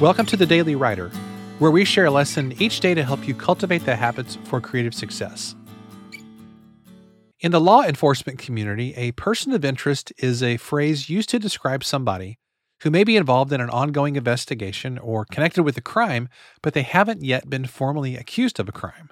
Welcome 0.00 0.26
to 0.26 0.36
the 0.36 0.44
Daily 0.44 0.74
Writer, 0.74 1.08
where 1.60 1.70
we 1.70 1.84
share 1.84 2.06
a 2.06 2.10
lesson 2.10 2.52
each 2.60 2.80
day 2.80 2.94
to 2.94 3.04
help 3.04 3.28
you 3.28 3.32
cultivate 3.32 3.84
the 3.84 3.94
habits 3.94 4.36
for 4.42 4.60
creative 4.60 4.92
success. 4.92 5.54
In 7.38 7.52
the 7.52 7.60
law 7.60 7.84
enforcement 7.84 8.40
community, 8.40 8.92
a 8.96 9.12
person 9.12 9.52
of 9.52 9.64
interest 9.64 10.12
is 10.18 10.42
a 10.42 10.56
phrase 10.56 11.08
used 11.08 11.28
to 11.28 11.38
describe 11.38 11.84
somebody 11.84 12.40
who 12.82 12.90
may 12.90 13.04
be 13.04 13.16
involved 13.16 13.52
in 13.52 13.60
an 13.60 13.70
ongoing 13.70 14.16
investigation 14.16 14.98
or 14.98 15.24
connected 15.26 15.62
with 15.62 15.76
a 15.76 15.80
crime, 15.80 16.28
but 16.60 16.74
they 16.74 16.82
haven't 16.82 17.22
yet 17.22 17.48
been 17.48 17.64
formally 17.64 18.16
accused 18.16 18.58
of 18.58 18.68
a 18.68 18.72
crime. 18.72 19.10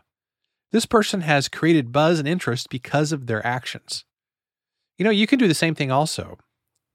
This 0.72 0.84
person 0.84 1.20
has 1.20 1.48
created 1.48 1.92
buzz 1.92 2.18
and 2.18 2.26
interest 2.26 2.68
because 2.70 3.12
of 3.12 3.28
their 3.28 3.46
actions. 3.46 4.04
You 4.98 5.04
know, 5.04 5.12
you 5.12 5.28
can 5.28 5.38
do 5.38 5.46
the 5.46 5.54
same 5.54 5.76
thing 5.76 5.92
also. 5.92 6.38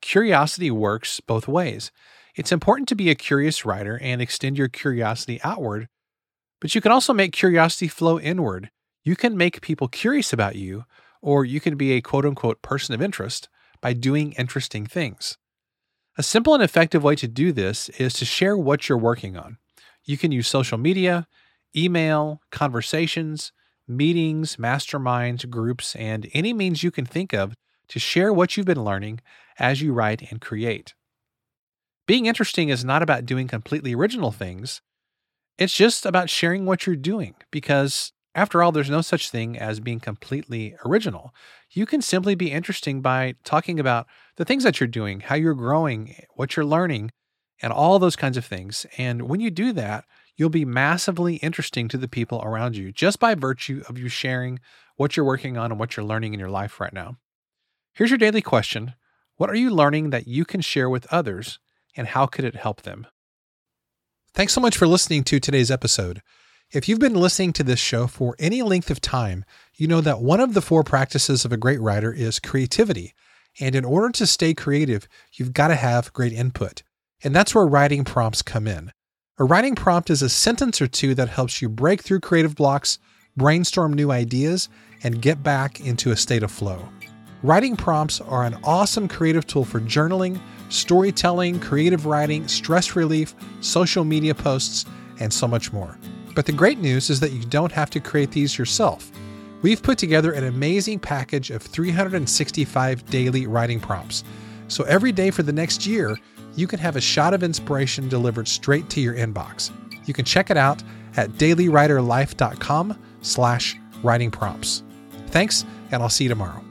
Curiosity 0.02 0.72
works 0.72 1.22
both 1.22 1.48
ways. 1.48 1.90
It's 2.38 2.52
important 2.52 2.88
to 2.90 2.96
be 2.96 3.10
a 3.10 3.16
curious 3.16 3.66
writer 3.66 4.00
and 4.00 4.22
extend 4.22 4.60
your 4.60 4.68
curiosity 4.68 5.42
outward, 5.44 5.88
but 6.62 6.76
you 6.76 6.82
can 6.82 6.92
also 6.92 7.12
make 7.12 7.32
curiosity 7.32 7.88
flow 7.88 8.20
inward. 8.20 8.70
You 9.04 9.16
can 9.16 9.36
make 9.36 9.62
people 9.62 9.88
curious 9.88 10.32
about 10.32 10.56
you, 10.56 10.86
or 11.20 11.46
you 11.46 11.60
can 11.60 11.78
be 11.78 11.94
a 11.94 12.02
quote 12.02 12.28
unquote 12.28 12.62
person 12.62 12.94
of 12.94 13.02
interest 13.02 13.50
by 13.82 13.94
doing 13.94 14.34
interesting 14.34 14.86
things. 14.86 15.40
A 16.16 16.22
simple 16.22 16.54
and 16.54 16.62
effective 16.62 17.04
way 17.04 17.16
to 17.16 17.28
do 17.28 17.52
this 17.52 17.90
is 17.90 18.14
to 18.14 18.26
share 18.26 18.56
what 18.56 18.88
you're 18.88 19.00
working 19.00 19.36
on. 19.36 19.58
You 20.04 20.16
can 20.16 20.32
use 20.32 20.48
social 20.48 20.78
media, 20.78 21.28
email, 21.76 22.44
conversations, 22.52 23.52
meetings, 23.88 24.58
masterminds, 24.58 25.50
groups, 25.50 25.96
and 25.96 26.30
any 26.34 26.54
means 26.54 26.84
you 26.84 26.92
can 26.92 27.06
think 27.06 27.34
of 27.34 27.56
to 27.88 27.98
share 27.98 28.32
what 28.32 28.56
you've 28.56 28.68
been 28.68 28.84
learning 28.84 29.22
as 29.58 29.82
you 29.82 29.92
write 29.92 30.30
and 30.30 30.40
create. 30.40 30.94
Being 32.08 32.26
interesting 32.26 32.70
is 32.70 32.86
not 32.86 33.04
about 33.04 33.26
doing 33.26 33.50
completely 33.50 33.94
original 33.94 34.32
things. 34.32 34.82
It's 35.58 35.76
just 35.76 36.06
about 36.06 36.30
sharing 36.30 36.66
what 36.66 36.88
you're 36.88 36.96
doing 36.96 37.36
because, 37.52 38.14
after 38.34 38.64
all, 38.64 38.72
there's 38.72 38.90
no 38.90 39.02
such 39.02 39.30
thing 39.30 39.58
as 39.58 39.82
being 39.82 40.00
completely 40.00 40.74
original. 40.86 41.34
You 41.70 41.86
can 41.86 42.02
simply 42.02 42.34
be 42.34 42.52
interesting 42.52 43.02
by 43.02 43.36
talking 43.44 43.78
about 43.78 44.08
the 44.38 44.46
things 44.46 44.64
that 44.64 44.80
you're 44.80 44.88
doing, 44.88 45.20
how 45.20 45.36
you're 45.36 45.54
growing, 45.54 46.16
what 46.36 46.56
you're 46.56 46.66
learning, 46.66 47.12
and 47.62 47.74
all 47.74 48.00
those 48.00 48.16
kinds 48.16 48.38
of 48.38 48.46
things. 48.46 48.86
And 48.98 49.24
when 49.24 49.42
you 49.42 49.52
do 49.52 49.74
that, 49.74 50.06
you'll 50.38 50.50
be 50.50 50.64
massively 50.64 51.38
interesting 51.38 51.90
to 51.90 51.98
the 51.98 52.08
people 52.08 52.42
around 52.42 52.78
you 52.78 52.94
just 52.94 53.20
by 53.20 53.36
virtue 53.36 53.84
of 53.90 53.98
you 53.98 54.08
sharing 54.08 54.60
what 54.96 55.18
you're 55.18 55.26
working 55.26 55.58
on 55.58 55.72
and 55.72 55.80
what 55.80 55.98
you're 55.98 56.06
learning 56.06 56.34
in 56.34 56.40
your 56.40 56.50
life 56.50 56.80
right 56.80 56.94
now. 56.94 57.18
Here's 57.94 58.12
your 58.12 58.18
daily 58.18 58.42
question 58.42 58.94
What 59.36 59.50
are 59.50 59.56
you 59.56 59.72
learning 59.72 60.12
that 60.12 60.28
you 60.28 60.46
can 60.46 60.62
share 60.62 60.90
with 60.90 61.12
others 61.12 61.60
and 61.98 62.08
how 62.08 62.28
could 62.28 62.46
it 62.46 62.56
help 62.56 62.84
them? 62.84 63.08
Thanks 64.34 64.54
so 64.54 64.62
much 64.62 64.78
for 64.78 64.88
listening 64.88 65.24
to 65.26 65.40
today's 65.40 65.72
episode. 65.72 66.22
If 66.72 66.88
you've 66.88 67.00
been 67.00 67.16
listening 67.16 67.54
to 67.54 67.64
this 67.64 67.80
show 67.80 68.08
for 68.08 68.36
any 68.38 68.62
length 68.62 68.92
of 68.92 69.02
time, 69.02 69.46
you 69.76 69.88
know 69.88 70.02
that 70.02 70.22
one 70.22 70.40
of 70.40 70.54
the 70.54 70.62
four 70.62 70.84
practices 70.84 71.44
of 71.44 71.52
a 71.52 71.58
great 71.58 71.82
writer 71.82 72.14
is 72.14 72.40
creativity. 72.40 73.14
And 73.60 73.74
in 73.74 73.84
order 73.84 74.10
to 74.12 74.28
stay 74.28 74.54
creative, 74.54 75.08
you've 75.34 75.54
got 75.54 75.70
to 75.70 75.76
have 75.76 76.14
great 76.14 76.34
input. 76.34 76.84
And 77.24 77.36
that's 77.36 77.56
where 77.56 77.66
writing 77.66 78.04
prompts 78.04 78.42
come 78.42 78.68
in. 78.68 78.92
A 79.40 79.44
writing 79.44 79.76
prompt 79.76 80.10
is 80.10 80.22
a 80.22 80.30
sentence 80.30 80.82
or 80.82 80.88
two 80.88 81.16
that 81.16 81.30
helps 81.30 81.62
you 81.62 81.70
break 81.70 82.02
through 82.02 82.20
creative 82.20 82.56
blocks, 82.56 83.00
brainstorm 83.36 83.94
new 83.94 84.12
ideas, 84.12 84.68
and 85.04 85.22
get 85.22 85.42
back 85.44 85.80
into 85.80 86.12
a 86.12 86.18
state 86.18 86.44
of 86.44 86.52
flow. 86.52 86.90
Writing 87.44 87.76
prompts 87.76 88.20
are 88.20 88.46
an 88.46 88.58
awesome 88.64 89.08
creative 89.08 89.46
tool 89.46 89.64
for 89.64 89.80
journaling, 89.80 90.42
storytelling, 90.70 91.60
creative 91.60 92.08
writing, 92.08 92.48
stress 92.48 92.96
relief, 92.96 93.36
social 93.62 94.04
media 94.04 94.34
posts, 94.34 94.86
and 95.20 95.32
so 95.32 95.48
much 95.48 95.72
more. 95.72 95.98
But 96.34 96.48
the 96.48 96.52
great 96.52 96.80
news 96.80 97.10
is 97.10 97.20
that 97.20 97.32
you 97.32 97.44
don't 97.46 97.72
have 97.72 97.92
to 97.92 98.00
create 98.00 98.32
these 98.32 98.58
yourself. 98.58 99.12
We've 99.62 99.82
put 99.82 99.98
together 99.98 100.32
an 100.32 100.46
amazing 100.46 101.00
package 101.00 101.52
of 101.52 101.62
365 101.62 103.06
daily 103.10 103.48
writing 103.48 103.80
prompts. 103.80 104.24
So 104.68 104.84
every 104.86 105.12
day 105.12 105.32
for 105.32 105.44
the 105.44 105.54
next 105.54 105.86
year, 105.86 106.18
you 106.56 106.68
can 106.68 106.80
have 106.80 106.96
a 106.96 107.02
shot 107.02 107.34
of 107.34 107.44
inspiration 107.44 108.10
delivered 108.10 108.48
straight 108.48 108.90
to 108.92 109.02
your 109.02 109.14
inbox. 109.14 109.72
You 110.08 110.14
can 110.14 110.26
check 110.26 110.50
it 110.50 110.58
out 110.58 110.82
at 111.16 111.30
dailywriterlife.com 111.32 113.00
slash 113.22 113.78
writing 114.04 114.32
prompts. 114.32 114.84
Thanks, 115.28 115.66
and 115.92 116.02
I'll 116.02 116.10
see 116.10 116.26
you 116.26 116.30
tomorrow. 116.30 116.67